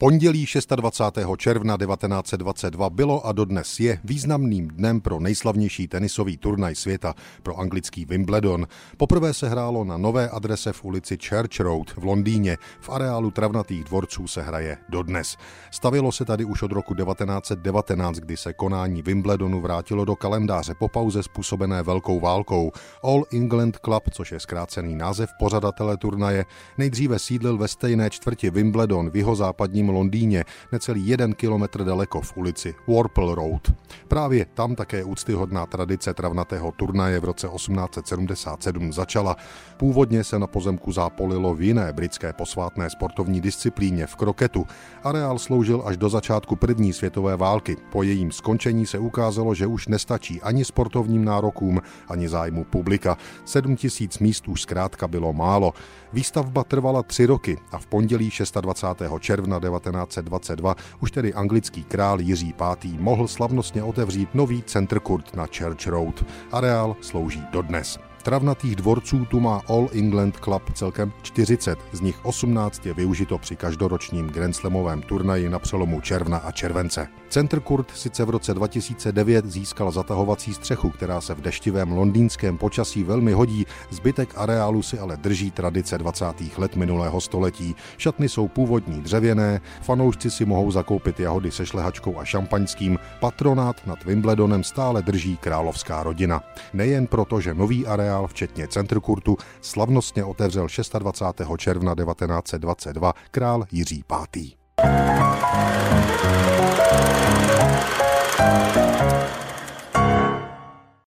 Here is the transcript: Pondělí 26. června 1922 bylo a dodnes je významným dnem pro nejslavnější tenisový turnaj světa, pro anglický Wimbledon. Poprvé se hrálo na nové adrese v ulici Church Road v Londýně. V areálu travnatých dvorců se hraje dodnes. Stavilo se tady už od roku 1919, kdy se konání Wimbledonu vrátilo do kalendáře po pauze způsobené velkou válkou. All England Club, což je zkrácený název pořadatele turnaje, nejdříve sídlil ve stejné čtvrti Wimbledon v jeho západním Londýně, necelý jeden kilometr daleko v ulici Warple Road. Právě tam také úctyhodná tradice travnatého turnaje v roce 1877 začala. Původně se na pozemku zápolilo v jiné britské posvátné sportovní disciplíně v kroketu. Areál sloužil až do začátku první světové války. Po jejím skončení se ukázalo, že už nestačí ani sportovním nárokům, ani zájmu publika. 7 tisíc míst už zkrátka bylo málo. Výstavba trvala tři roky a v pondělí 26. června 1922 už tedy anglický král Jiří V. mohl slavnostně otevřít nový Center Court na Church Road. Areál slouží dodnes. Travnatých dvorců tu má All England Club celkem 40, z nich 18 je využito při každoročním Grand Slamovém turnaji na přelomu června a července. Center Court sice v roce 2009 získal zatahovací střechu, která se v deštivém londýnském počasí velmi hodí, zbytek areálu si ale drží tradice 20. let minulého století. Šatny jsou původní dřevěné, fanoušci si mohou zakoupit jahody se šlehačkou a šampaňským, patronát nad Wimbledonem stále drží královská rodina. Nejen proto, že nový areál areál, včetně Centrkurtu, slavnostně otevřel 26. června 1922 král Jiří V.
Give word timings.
Pondělí 0.00 0.46
26. 0.76 1.26
června 1.36 1.76
1922 1.76 2.90
bylo 2.90 3.26
a 3.26 3.32
dodnes 3.32 3.80
je 3.80 4.00
významným 4.04 4.68
dnem 4.68 5.00
pro 5.00 5.20
nejslavnější 5.20 5.88
tenisový 5.88 6.36
turnaj 6.36 6.74
světa, 6.74 7.14
pro 7.42 7.58
anglický 7.58 8.04
Wimbledon. 8.04 8.66
Poprvé 8.96 9.34
se 9.34 9.48
hrálo 9.48 9.84
na 9.84 9.96
nové 9.96 10.28
adrese 10.28 10.72
v 10.72 10.84
ulici 10.84 11.18
Church 11.28 11.60
Road 11.60 11.90
v 11.90 12.04
Londýně. 12.04 12.56
V 12.80 12.88
areálu 12.90 13.30
travnatých 13.30 13.84
dvorců 13.84 14.26
se 14.26 14.42
hraje 14.42 14.78
dodnes. 14.88 15.36
Stavilo 15.70 16.12
se 16.12 16.24
tady 16.24 16.44
už 16.44 16.62
od 16.62 16.72
roku 16.72 16.94
1919, 16.94 18.16
kdy 18.16 18.36
se 18.36 18.52
konání 18.52 19.02
Wimbledonu 19.02 19.60
vrátilo 19.60 20.04
do 20.04 20.16
kalendáře 20.16 20.74
po 20.74 20.88
pauze 20.88 21.22
způsobené 21.22 21.82
velkou 21.82 22.20
válkou. 22.20 22.72
All 23.02 23.24
England 23.32 23.78
Club, 23.84 24.02
což 24.10 24.32
je 24.32 24.40
zkrácený 24.40 24.94
název 24.94 25.30
pořadatele 25.38 25.96
turnaje, 25.96 26.44
nejdříve 26.78 27.18
sídlil 27.18 27.58
ve 27.58 27.68
stejné 27.68 28.10
čtvrti 28.10 28.50
Wimbledon 28.50 29.10
v 29.10 29.16
jeho 29.16 29.36
západním 29.36 29.89
Londýně, 29.90 30.44
necelý 30.72 31.08
jeden 31.08 31.34
kilometr 31.34 31.84
daleko 31.84 32.20
v 32.20 32.36
ulici 32.36 32.74
Warple 32.88 33.34
Road. 33.34 33.72
Právě 34.08 34.46
tam 34.54 34.74
také 34.74 35.04
úctyhodná 35.04 35.66
tradice 35.66 36.14
travnatého 36.14 36.72
turnaje 36.72 37.20
v 37.20 37.24
roce 37.24 37.48
1877 37.56 38.92
začala. 38.92 39.36
Původně 39.76 40.24
se 40.24 40.38
na 40.38 40.46
pozemku 40.46 40.92
zápolilo 40.92 41.54
v 41.54 41.62
jiné 41.62 41.92
britské 41.92 42.32
posvátné 42.32 42.90
sportovní 42.90 43.40
disciplíně 43.40 44.06
v 44.06 44.16
kroketu. 44.16 44.66
Areál 45.04 45.38
sloužil 45.38 45.82
až 45.86 45.96
do 45.96 46.08
začátku 46.08 46.56
první 46.56 46.92
světové 46.92 47.36
války. 47.36 47.76
Po 47.92 48.02
jejím 48.02 48.32
skončení 48.32 48.86
se 48.86 48.98
ukázalo, 48.98 49.54
že 49.54 49.66
už 49.66 49.88
nestačí 49.88 50.42
ani 50.42 50.64
sportovním 50.64 51.24
nárokům, 51.24 51.80
ani 52.08 52.28
zájmu 52.28 52.64
publika. 52.64 53.16
7 53.44 53.76
tisíc 53.76 54.18
míst 54.18 54.48
už 54.48 54.62
zkrátka 54.62 55.08
bylo 55.08 55.32
málo. 55.32 55.72
Výstavba 56.12 56.64
trvala 56.64 57.02
tři 57.02 57.26
roky 57.26 57.58
a 57.72 57.78
v 57.78 57.86
pondělí 57.86 58.30
26. 58.60 59.12
června 59.20 59.58
1922 59.80 60.76
už 61.00 61.10
tedy 61.10 61.34
anglický 61.34 61.84
král 61.84 62.20
Jiří 62.20 62.54
V. 62.58 62.76
mohl 62.98 63.28
slavnostně 63.28 63.82
otevřít 63.82 64.34
nový 64.34 64.62
Center 64.62 65.00
Court 65.00 65.34
na 65.34 65.46
Church 65.58 65.86
Road. 65.86 66.24
Areál 66.52 66.96
slouží 67.00 67.42
dodnes. 67.52 68.09
Travnatých 68.22 68.76
dvorců 68.76 69.24
tu 69.24 69.40
má 69.40 69.62
All 69.68 69.88
England 69.92 70.36
Club 70.36 70.62
celkem 70.74 71.12
40, 71.22 71.78
z 71.92 72.00
nich 72.00 72.24
18 72.24 72.86
je 72.86 72.94
využito 72.94 73.38
při 73.38 73.56
každoročním 73.56 74.26
Grand 74.26 74.56
Slamovém 74.56 75.02
turnaji 75.02 75.48
na 75.48 75.58
přelomu 75.58 76.00
června 76.00 76.38
a 76.38 76.52
července. 76.52 77.08
Center 77.28 77.60
Court 77.60 77.90
sice 77.90 78.24
v 78.24 78.30
roce 78.30 78.54
2009 78.54 79.46
získal 79.46 79.90
zatahovací 79.90 80.54
střechu, 80.54 80.90
která 80.90 81.20
se 81.20 81.34
v 81.34 81.40
deštivém 81.40 81.92
londýnském 81.92 82.58
počasí 82.58 83.04
velmi 83.04 83.32
hodí, 83.32 83.66
zbytek 83.90 84.32
areálu 84.36 84.82
si 84.82 84.98
ale 84.98 85.16
drží 85.16 85.50
tradice 85.50 85.98
20. 85.98 86.24
let 86.58 86.76
minulého 86.76 87.20
století. 87.20 87.76
Šatny 87.98 88.28
jsou 88.28 88.48
původní 88.48 89.00
dřevěné, 89.00 89.60
fanoušci 89.82 90.30
si 90.30 90.44
mohou 90.44 90.70
zakoupit 90.70 91.20
jahody 91.20 91.50
se 91.50 91.66
šlehačkou 91.66 92.18
a 92.18 92.24
šampaňským, 92.24 92.98
patronát 93.20 93.86
nad 93.86 94.04
Wimbledonem 94.04 94.64
stále 94.64 95.02
drží 95.02 95.36
královská 95.36 96.02
rodina. 96.02 96.42
Nejen 96.72 97.06
proto, 97.06 97.40
že 97.40 97.54
nový 97.54 97.86
areál 97.86 98.09
areál, 98.10 98.26
včetně 98.26 98.68
Centrkurtu, 98.68 99.36
slavnostně 99.60 100.24
otevřel 100.24 100.68
26. 100.98 101.50
června 101.58 101.94
1922 101.94 103.12
král 103.30 103.64
Jiří 103.72 104.04
V. 104.08 104.60